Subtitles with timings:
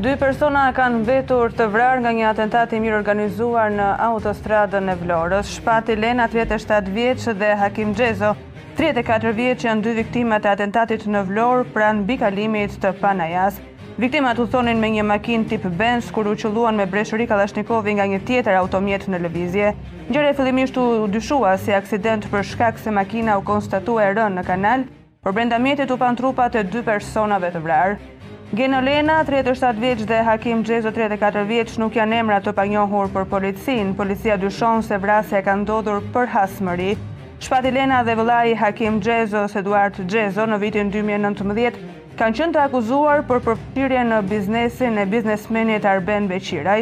[0.00, 4.94] Dy persona kanë vetur të vrarë nga një atentat i mirë organizuar në autostradën e
[4.96, 5.50] Vlorës.
[5.58, 8.30] Shpati Lena 37 vjeç dhe Hakim Xhezo
[8.78, 13.58] 34 vjeç janë dy viktimat e atentatit në Vlorë pranë bikalimit të Panajas.
[14.00, 18.06] Viktimat u thonin me një makinë tip Benz kur u qelluan me breshëri Kalashnikovi nga
[18.14, 19.74] një tjetër automjet në lëvizje.
[20.14, 24.46] Gjëra fillimisht u dyshua si aksident për shkak se makina u konstatua e rënë në
[24.48, 24.86] kanal,
[25.20, 28.00] por brenda mjetit u pan trupat e dy personave të vrarë.
[28.50, 33.28] Gjeno Lena, 37 vjeqë dhe Hakim Gjezo, 34 vjeqë, nuk janë emra të panjohur për
[33.30, 33.92] policin.
[33.94, 36.96] Policia dyshon se vrasja ka ndodhur për hasmëri.
[37.46, 41.78] Shpati Lena dhe vëlaji Hakim Gjezo, Seduart Gjezo, në vitin 2019,
[42.18, 46.80] kanë qënë të akuzuar për përpqyrje në biznesin e biznesmenit Arben Beqiraj.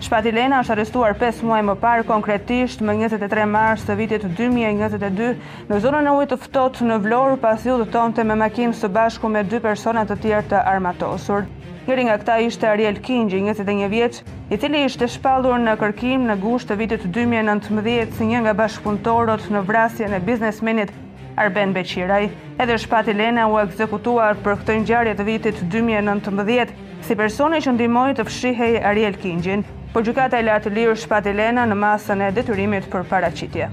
[0.00, 5.26] Shpati Lena është arrestuar 5 muaj më parë konkretisht më 23 mars të vitit 2022
[5.68, 7.34] në zonën e ujtë fëtot në vlorë
[7.66, 11.42] ju dhe tonte me makinë së bashku me dy personat të tjerë të armatosur.
[11.84, 16.36] Njëri nga këta ishte Ariel Kingi, 21 vjeç, i cili ishte shpallur në kërkim në
[16.40, 20.94] gusht të vitit 2019 si një nga bashkëpuntorot në vrasjen e biznesmenit
[21.36, 22.30] Arben Beqiraj.
[22.58, 28.16] Edhe Shpati Lena u ekzekutuar për këtë ngjarje të vitit 2019 si personi që ndihmoi
[28.16, 32.84] të fshihej Ariel Kingin po gjukata e latë lirë shpat Elena në masën e detyrimit
[32.92, 33.66] për paracitje.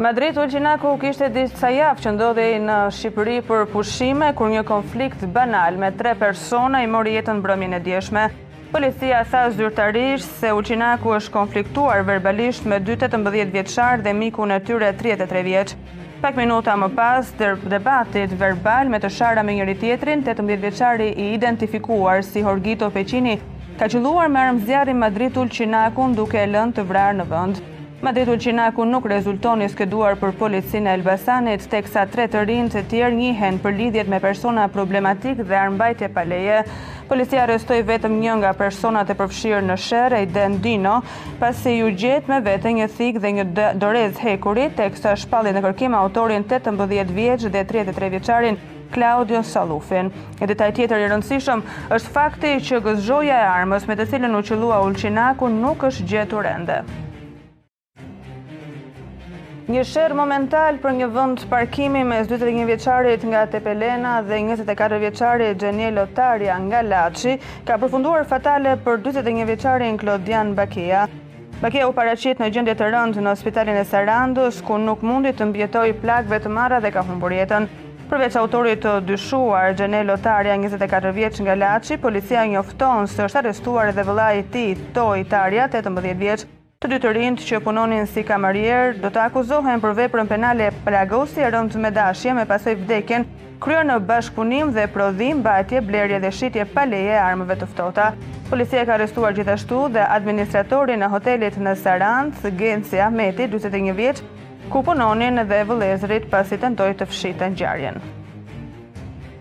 [0.00, 1.28] Madrid Ulqinako kishte
[1.60, 6.80] sa javë që ndodhe në Shqipëri për pushime, kur një konflikt banal me tre persona
[6.84, 8.28] i mori jetën brëmin e djeshme.
[8.72, 14.62] Policia tha zyrtarisht se Ulqinaku është konfliktuar verbalisht me 28 18 vjeqar dhe miku në
[14.68, 15.78] tyre 33 vjeqë.
[16.22, 21.12] Pak minuta më pas, dhe debatit verbal me të shara me njëri tjetrin, 18 vjeqari
[21.12, 23.36] i identifikuar si Horgito Pecini,
[23.78, 27.58] ka qëlluar me rëmëzjarin Madrid Ulqinakun duke e lënë të vrarë në vënd.
[28.02, 33.14] Madrid Ulqinakun nuk rezultoni skeduar për policin e Elbasanit, teksa tre të rinë të tjerë
[33.20, 36.64] njihen për lidhjet me persona problematik dhe armbajtje paleje.
[37.08, 40.96] Policia arrestoi vetëm një nga personat e përfshirë në sherr e Dendino,
[41.40, 43.46] pasi ju gjet me vete një thik dhe një
[43.82, 48.58] dorez hekuri, teksa shpallin e kërkim autorin 18 vjeç dhe 33 vjeçarin
[48.90, 50.10] Claudio Salufin.
[50.40, 51.62] E detaj tjetër i rëndësishëm
[51.94, 56.46] është fakti që gëzgjoja e armës me të cilën u qëllua Ulqinaku nuk është gjetur
[56.48, 56.80] ende.
[59.68, 65.58] Një shërë momental për një vënd parkimi me 21 vjeqarit nga Tepelena dhe 24 vjeqarit
[65.60, 67.34] Gjeniel Otarja nga Laci
[67.68, 71.02] ka përfunduar fatale për 21 vjeqarit në Klodian Bakia.
[71.60, 75.50] Bakia u paracit në gjëndje të rëndë në hospitalin e Sarandus, ku nuk mundi të
[75.52, 77.66] mbjetoj plakve të mara dhe ka humburjetën.
[78.08, 83.90] Përveç autorit të dyshuar, Gjene Lotarja, 24 vjeç nga Laci, policia njofton së është arestuar
[83.90, 84.62] edhe vëla i ti,
[84.96, 86.46] to i tarja, 18 vjeç,
[86.80, 91.44] të dy të rindë që punonin si kamarier, do të akuzohen për veprën penale plagosi
[91.44, 93.28] e rënd me dashje me pasoj vdekjen,
[93.60, 98.14] kryo në bashkëpunim dhe prodhim, batje, blerje dhe shqitje paleje armëve të ftota.
[98.48, 104.24] Policia ka arrestuar gjithashtu dhe administratorin e hotelit në Sarantë, Genci Ahmeti, 21 vjeq,
[104.68, 107.96] ku punonin dhe vëlezrit pasi të ndoj të fshitë nxarjen.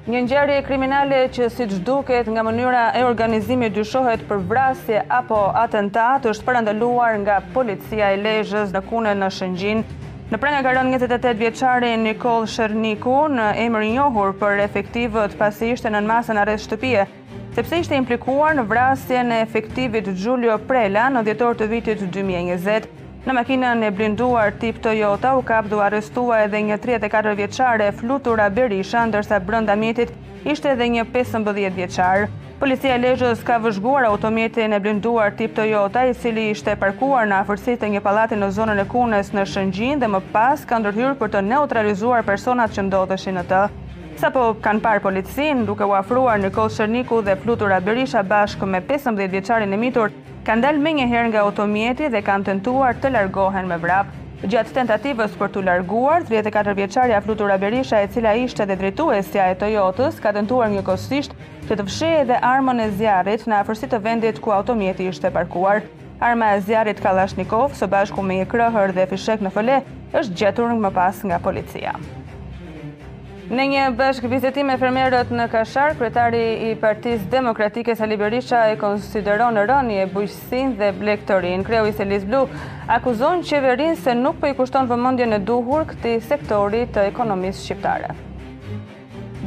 [0.07, 5.39] Një nxarje kriminale që si të duket nga mënyra e organizimi dyshohet për vrasje apo
[5.63, 9.83] atentat është përëndaluar nga policia e lejshës në kune në shëngjin.
[10.31, 15.91] Në prene ka rënë 28 vjeqare Nikol Sherniku në emër njohur për efektivët pasi ishte
[15.91, 17.03] në masën arrest shtëpije,
[17.55, 22.93] sepse ishte implikuar në vrasje në efektivit Gjulio Prela në djetor të vitit 2020.
[23.27, 28.45] Në makinën e blinduar tip Toyota u kap du arrestua edhe një 34 vjeqare flutura
[28.55, 30.13] Berisha, ndërsa brënda mjetit
[30.47, 32.29] ishte edhe një 15 vjeqar.
[32.61, 37.41] Policia e Lejës ka vëzhguar automjetin e blinduar tip Toyota, i cili ishte parkuar në
[37.43, 41.19] afërsit e një palati në zonën e kunës në Shëngjin dhe më pas ka ndërhyrë
[41.19, 43.61] për të neutralizuar personat që ndodheshin në të
[44.17, 48.65] sa po kanë parë policinë, duke u afruar në kohë Shërniku dhe Flutura Berisha bashkë
[48.65, 50.09] me 15 vjeqarin e mitur,
[50.47, 54.17] kanë dalë me njëherë nga automjeti dhe kanë tentuar të largohen me vrapë.
[54.49, 59.47] Gjatë tentativës për të larguar, 34 vjeqari a Flutura Berisha e cila ishte dhe drejtuesja
[59.53, 61.35] e Toyotës, ka tentuar një kostisht
[61.69, 65.83] që të fshe edhe armën e zjarit në afërsi të vendit ku automjeti ishte parkuar.
[66.17, 69.81] Arma e zjarit Kalashnikov, së bashku me i krëhër dhe fishek në fële,
[70.17, 71.93] është gjetur në më pas nga policia.
[73.47, 78.73] Në një bashk viziti me fermerët në Kashar, kretari i partiz demokratike Sali Berisha e
[78.81, 81.63] konsideron në rëni e bujqësin dhe blektorin.
[81.63, 82.41] Kreu i Selis Blu
[82.91, 87.63] akuzon qeverin se nuk për po i kushton vëmëndje në duhur këti sektori të ekonomisë
[87.69, 88.11] shqiptare.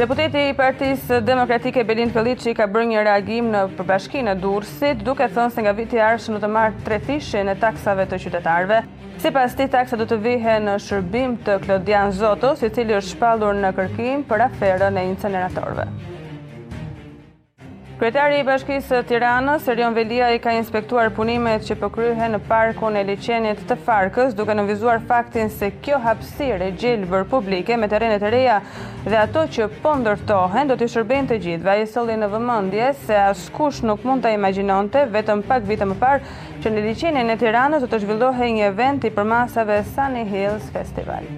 [0.01, 5.29] Deputeti i partiz demokratike Belin Këllici ka bërë një reagim në përbashkinë e durësit, duke
[5.29, 8.81] thënë se nga viti arshë në të marë tretishin e taksave të qytetarve.
[9.21, 13.13] Si pas ti, taksa du të vihe në shërbim të Klodian Zotos, i cili është
[13.19, 15.85] shpalur në kërkim për aferën e inceneratorve.
[18.01, 22.39] Kryetari i Bashkisë së Tiranës, Rion Velia, i ka inspektuar punimet që përkryhen po në
[22.49, 27.91] parkun e licenit të Farkës, duke nënvizuar faktin se kjo hapësirë e gjelbër publike me
[27.93, 28.57] terenet e reja
[29.05, 31.75] dhe ato që po ndërtohen do të shërbejnë të gjithëve.
[31.75, 36.61] Ai sëllin në vëmendje se askush nuk mund ta imagjinonte vetëm pak vite më parë
[36.65, 41.29] që në licenit e Tiranës do të zhvillohej një event i përmasave Sunny Hills Festival.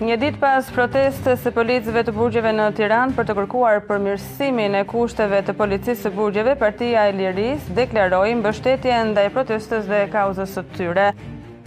[0.00, 4.86] Një dit pas proteste së policëve të burgjeve në Tiran për të kërkuar përmirësimin e
[4.88, 10.64] kushteve të policisë së burgjeve, partia e liris deklarojnë bështetje ndaj protestës dhe kauzës së
[10.78, 11.10] tyre.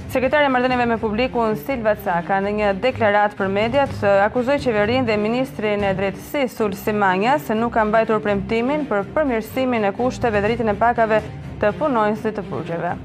[0.09, 5.05] Sekretarja e mardhënive me publikun Silva Caka në një deklarat për mediat të akuzoj qeverin
[5.07, 10.39] dhe ministrin e drejtësi Sul Simanja se nuk kam bajtur premtimin për përmirësimin e kushteve
[10.41, 11.21] dhe rritin e pakave
[11.61, 12.95] të punojnës të burgjeve.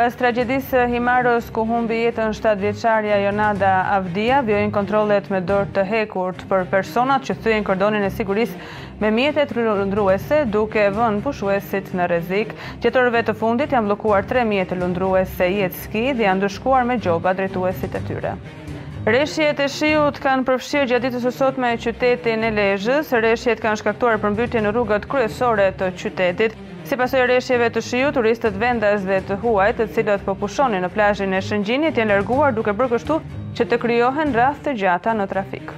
[0.00, 5.84] Pas tragedisë Himarës ku humbi jetën 7 vjeqarja Jonada Avdia, vjojnë kontrolet me dorë të
[5.90, 8.54] hekurt për personat që thujen kordonin e siguris
[9.02, 12.56] me mjetet lundruese duke vën pushuesit në rezik.
[12.86, 17.36] Qetërve të fundit janë blokuar 3 mjetë lundruese jetë ski dhe janë dushkuar me gjoba
[17.42, 18.38] drejtuesit e tyre.
[19.08, 24.18] Reshjet e shiut kanë përfshirë gjaditës e sot me qytetin e lejës, reshjet kanë shkaktuar
[24.20, 26.52] përmbytje në rrugët kryesore të qytetit.
[26.84, 30.90] Si pasoj reshjeve të shiu, turistët vendas dhe të huaj të cilët po pushoni në
[30.92, 33.16] plajin e shëngjinit jenë lërguar duke bërgështu
[33.56, 35.72] që të kryohen rrath të gjata në trafik.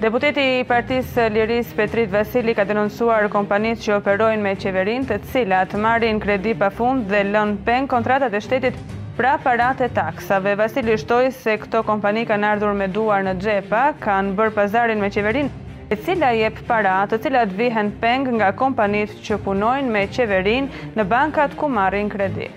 [0.00, 5.76] Deputeti i partisë Liris Petrit Vasili ka denonsuar kompanit që operojnë me qeverin të cilat
[5.86, 8.80] marin kredi pa fund dhe lën pen kontratat e shtetit
[9.20, 10.54] pra parate taksave.
[10.56, 15.10] Vasili shtoj se këto kompani kanë ardhur me duar në Gjepa, kanë bërë pazarin me
[15.12, 15.50] qeverin
[15.92, 21.04] e cila jep para të cilat vihen peng nga kompanit që punojnë me qeverin në
[21.12, 22.48] bankat ku marrin kredi.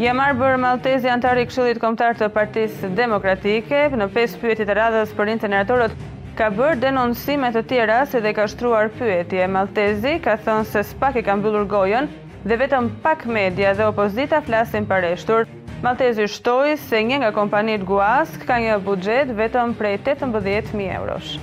[0.00, 5.12] Je marë bërë Maltezi Antari Kshullit Komtar të Partisë Demokratike, në pes pyetit e radhës
[5.20, 6.00] për inceneratorët,
[6.40, 9.44] ka bërë denonsimet të tjera se dhe ka shtruar pyetje.
[9.56, 12.08] Maltezi ka thënë se spak i ka mbyllur gojën,
[12.46, 15.48] dhe vetëm pak media dhe opozita flasin përreshtur.
[15.82, 21.34] Maltezi shtoj se një nga kompanit Guask ka një budget vetëm prej 18.000 eurosh.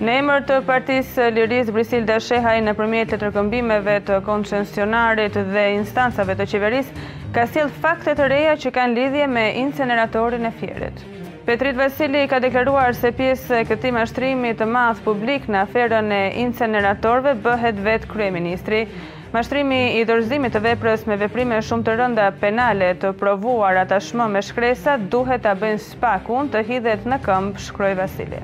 [0.00, 6.38] Në emër të partisë Liris Brisil Shehaj në përmjet të tërkëmbimeve të koncensionarit dhe instansave
[6.38, 6.94] të qeveris,
[7.34, 11.04] ka sjell fakte të reja që kanë lidhje me inceneratorin e fjerit.
[11.44, 17.36] Petrit Vasili ka deklaruar se pjesë këti mashtrimi të madh publik në aferën e inceneratorve
[17.44, 18.84] bëhet vetë kryeministri.
[18.86, 19.19] ministri.
[19.30, 24.40] Mashtrimi i dërzimit të veprës me veprime shumë të rënda penale të provuar atashmë me
[24.42, 28.40] shkresa duhet të bëjnë spakun të hidhet në këmbë shkroj Vasili.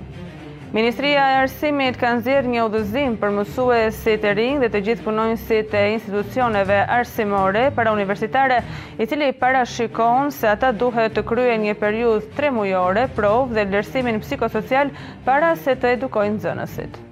[0.76, 5.04] Ministria e arsimit kanë zirë një udhëzim për mësue si të ring dhe të gjithë
[5.08, 8.60] punojnë si të institucioneve arsimore para universitare,
[9.02, 13.66] i cili para shikon se ata duhet të krye një periud tre mujore, provë dhe
[13.74, 14.94] lërsimin psikosocial
[15.26, 17.02] para se të edukojnë zënësit.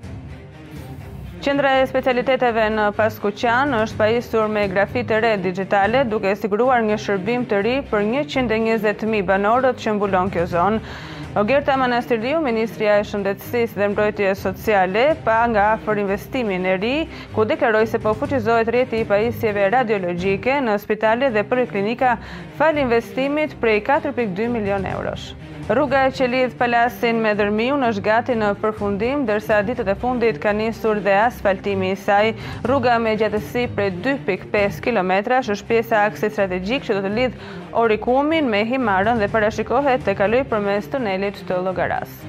[1.44, 6.96] Qendra e specialiteteve në Paskuqan është pajisur me grafit e re digitale duke siguruar një
[7.06, 10.81] shërbim të ri për 120.000 banorët që mbulon kjo zonë.
[11.43, 16.94] Ogerta Manastiriu, Ministria e Shëndetsis dhe Mbrojtje Sociale, pa nga afër investimin e ri,
[17.37, 22.17] ku deklaroj se po fuqizohet rjeti i pajisjeve radiologjike në spitale dhe për klinika
[22.56, 25.35] fal investimit prej 4.2 milion eurosh.
[25.65, 30.53] Rruga që lidhë palasin me dërmiun është gati në përfundim, dërsa ditët e fundit ka
[30.59, 32.27] njësur dhe asfaltimi i saj.
[32.69, 37.49] Rruga me gjatësi prej 2.5 km është pjesa aksit strategjik që do të lidhë
[37.87, 42.21] orikumin me himarën dhe parashikohet të kaluj për mes tunelit të logaras.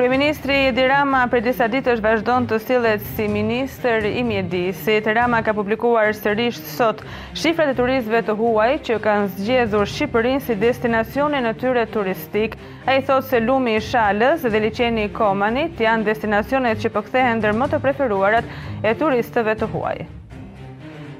[0.00, 5.04] Kryeministri Edi Rama për disa ditë është vazhdon të stilet si minister i mjedisit.
[5.18, 7.02] Rama ka publikuar sërish sot
[7.36, 12.56] shifrat e turizve të huaj që kanë zgjedhur Shqipërin si destinacionin e tyre turistik.
[12.88, 17.44] A i thot se lumi i shalës dhe liqeni i komanit janë destinacionet që pëkthehen
[17.44, 18.56] dërë më të preferuarat
[18.88, 19.98] e turistëve të huaj.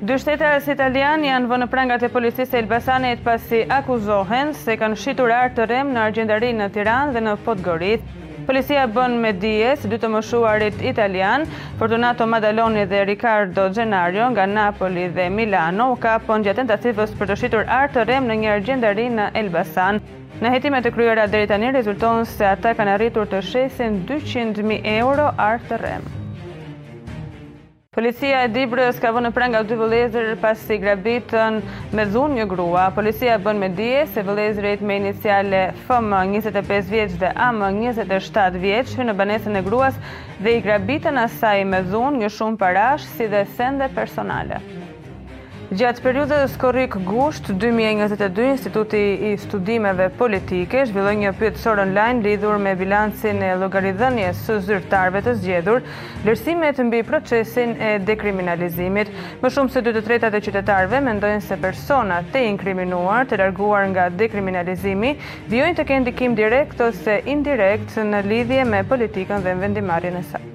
[0.09, 5.37] Dy shtetarës italian janë vënë prangat e policisë e Elbasanit pasi akuzohen se kanë shitur
[5.43, 8.09] artë të rem në Argjendarin në Tiran dhe në Podgorit.
[8.51, 11.45] Policia bën me dje se dy të moshuarit italian,
[11.79, 17.39] Fortunato Madaloni dhe Ricardo Gennario nga Napoli dhe Milano, ka pon gjatë tentativës për të
[17.45, 20.03] shqitur artë të rem në një argjendari në Elbasan.
[20.43, 25.31] Në hetimet të kryera dhe tani rezulton se ata kanë arritur të shesin 200.000 euro
[25.51, 26.17] artë të
[27.91, 31.57] Policia e Dibrës ka vënë prenga dy vëlezër pas grabitën
[31.99, 32.85] me dhun një grua.
[33.01, 38.63] Policia e bënë me dje se vëlezërit me iniciale FM 25 vjeqë dhe AM 27
[38.69, 39.99] vjeqë në banesën e gruas
[40.45, 44.63] dhe i grabitën asaj me dhun një shumë parash si dhe sende personale.
[45.71, 52.73] Gjatë periudës korik gusht 2022, Instituti i Studimeve Politike zhvilloi një pyetësor online lidhur me
[52.81, 55.87] bilancin e llogaridhënies së zyrtarëve të zgjedhur,
[56.25, 59.15] vlerësimet mbi procesin e dekriminalizimit.
[59.45, 63.87] Më shumë se 2 të tretat e qytetarëve mendojnë se persona të inkriminuar, të larguar
[63.95, 65.15] nga dekriminalizimi,
[65.55, 70.50] vijojnë të kenë ndikim direkt ose indirekt në lidhje me politikën dhe vendimarrjen e saj.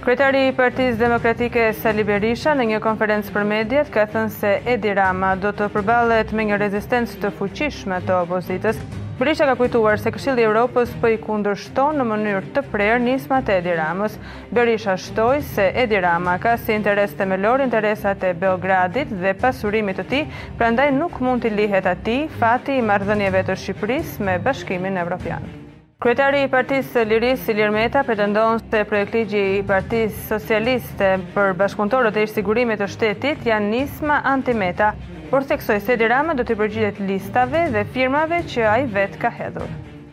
[0.00, 4.94] Kretari i Partisë Demokratike Sali Berisha në një konferencë për medjet ka thënë se Edi
[4.96, 8.80] Rama do të përballet me një rezistencë të fuqishme të opozitës.
[9.20, 13.52] Berisha ka kujtuar se Këshilli i Evropës po i kundërshton në mënyrë të prerë nismat
[13.52, 14.16] e Edi Ramës.
[14.60, 20.08] Berisha shtoi se Edi Rama ka si interes melor interesat e Beogradit dhe pasurimit të
[20.14, 20.24] tij,
[20.62, 25.52] prandaj nuk mund të lihet atij fati i marrëdhënieve të Shqipërisë me Bashkimin Evropian.
[26.00, 32.24] Kryetari i Partisë Liris Ilir Meta pretendon se projektligji i Partisë Socialiste për bashkëpunëtorët e
[32.28, 34.88] ishtësigurimet të shtetit janë nisma anti-Meta,
[35.34, 39.34] por theksoi se Edi Rama do të përgjitet listave dhe firmave që ai vet ka
[39.42, 39.68] hedhur.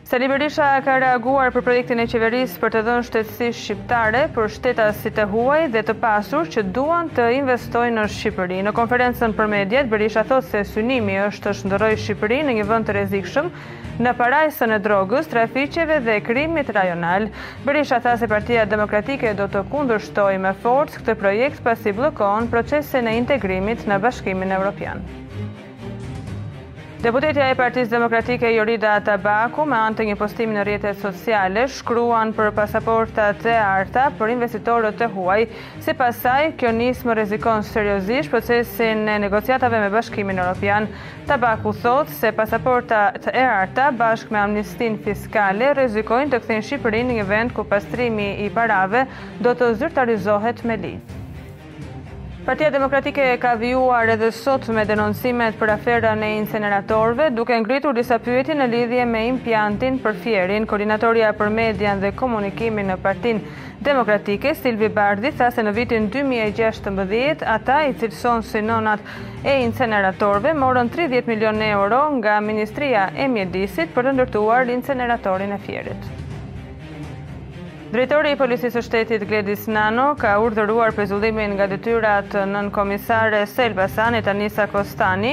[0.08, 5.02] Sali Berisha ka reaguar për projektin e qeveris për të dhënë shtetësi shqiptare për shtetas
[5.04, 8.62] si të huaj dhe të pasur që duan të investojnë në Shqipëri.
[8.68, 12.88] Në konferencen për medjet, Berisha thot se synimi është të shëndëroj Shqipëri në një vënd
[12.90, 13.52] të rezikshëm
[14.08, 17.28] në parajsën e drogës, traficjeve dhe krimit rajonal.
[17.68, 23.04] Berisha tha se partia demokratike do të kundërshtoj me forcë këtë projekt pasi blokon procese
[23.04, 25.04] në integrimit në bashkimin evropian.
[26.98, 32.32] Deputetja e Partisë Demokratike Jorida Tabaku me anë të një postimi në rjetet sociale shkruan
[32.34, 35.44] për pasaportat e arta për investitorët të huaj.
[35.86, 40.90] Si pasaj, kjo nismë më rezikon seriosisht procesin e negociatave me bashkimin Europian.
[41.30, 47.30] Tabaku thotë se pasaportat e arta bashk me amnistin fiskale rezikojnë të këthin Shqipërin një
[47.30, 49.06] vend ku pastrimi i parave
[49.46, 51.22] do të zyrtarizohet me litë.
[52.48, 58.22] Partia Demokratike ka vijuar edhe sot me denoncimet për afera në inceneratorve, duke ngritur disa
[58.24, 63.42] pyeti në lidhje me impjantin për fjerin, koordinatoria për median dhe komunikimin në partin
[63.84, 69.04] demokratike, Silvi Bardi, tha se në vitin 2016, ata i cilëson sinonat
[69.44, 75.60] e inceneratorve, morën 30 milion euro nga Ministria e Mjedisit për të ndërtuar inceneratorin e
[75.68, 76.08] fjerit.
[77.88, 84.20] Drejtori i Policisë së Shtetit Gledis Nano ka urdhëruar pezullimin nga detyrat nën komisare Selbasani
[84.28, 85.32] Tanisa Kostani,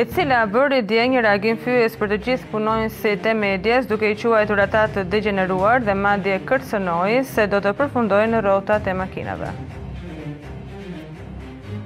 [0.00, 4.16] e cila bëri dje një reagim fyes për të gjithë punonjësit e medias duke i
[4.24, 9.52] quajtur ata të degeneruar dhe madje kërcënoi se do të përfundojnë rrotat e makinave.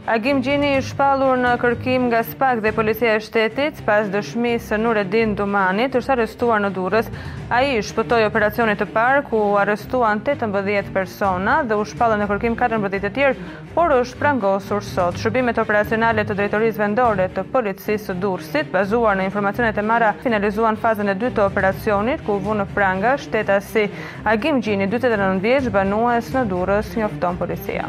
[0.04, 4.76] Agim Gjini i shpalur në kërkim nga spak dhe policia e shtetit, pas dëshmi së
[4.80, 7.08] nure din dumanit, është arestuar në durës.
[7.48, 12.58] A i shpëtoj operacionit të parë, ku arestuan 18 persona dhe u shpalur në kërkim
[12.64, 15.16] 14 të tjerë, por është prangosur sot.
[15.24, 20.76] Shërbimet operacionale të drejtoris vendore të policisë të durësit, bazuar në informacionet e mara, finalizuan
[20.84, 23.88] fazën e dytë të operacionit, ku vunë në pranga shteta si
[24.36, 27.88] Agim Gjini 29 vjeqë banuas në durës njofton policia.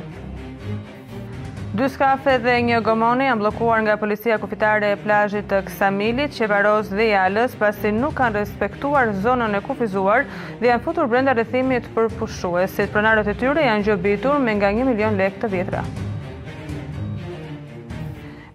[1.75, 6.93] Dy kafe dhe një gomoni janë blokuar nga policia kufitare e plajit të Ksamilit, Qeparos
[6.99, 10.23] dhe Jalës, pasi nuk kanë respektuar zonën e kufizuar
[10.63, 12.93] dhe janë futur brenda rëthimit për pushuesit.
[12.95, 15.83] Pronarët e tyre janë gjobitur me nga një milion lek të vjetra.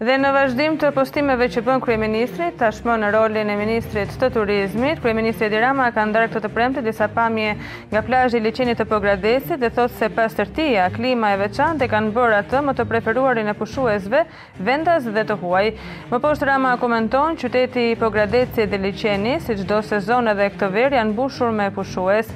[0.00, 5.00] Dhe në vazhdim të postimeve që bën kryeministri, tashmë në rolin e ministrit të turizmit,
[5.04, 7.50] kryeministri Edi Rama ka ndarë këtë të premte disa pamje
[7.90, 12.14] nga plazhi i liçenit të Pogradesit dhe thotë se pas tërtia, klima e veçantë kanë
[12.16, 14.23] bërë atë më të preferuarin e pushuesve
[14.71, 15.66] vendas dhe të huaj.
[16.14, 20.97] Më poshtë Rama komenton qyteti i Pogradesit dhe liçeni, si çdo sezon edhe këtë verë
[21.02, 22.33] janë mbushur me pushues.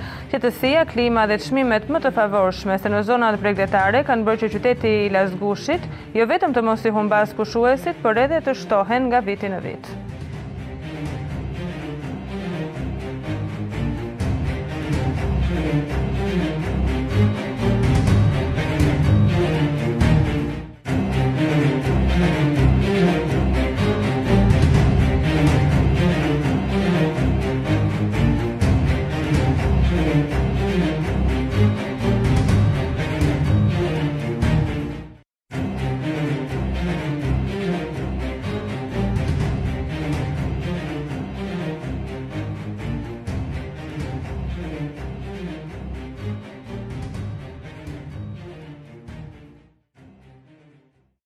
[0.60, 4.88] sija klima dhe çmimet më të favorshme se në zonat bregdetare kanë bërë që qyteti
[5.06, 5.80] i lasgushit,
[6.14, 10.02] jo vetëm të mos i humbas shueshuesit për edhe të shtohen nga vitin e vitë.